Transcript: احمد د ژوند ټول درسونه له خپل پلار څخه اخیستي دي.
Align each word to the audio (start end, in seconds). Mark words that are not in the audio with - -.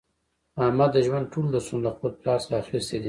احمد 0.63 0.89
د 0.93 0.97
ژوند 1.05 1.25
ټول 1.33 1.45
درسونه 1.53 1.81
له 1.85 1.91
خپل 1.95 2.11
پلار 2.19 2.39
څخه 2.43 2.55
اخیستي 2.63 2.97
دي. 2.97 2.99